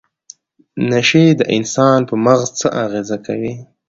[0.89, 3.53] نشې د انسان په مغز څه اغیزه کوي؟